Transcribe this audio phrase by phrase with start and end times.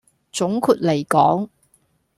[0.31, 1.47] 總括黎講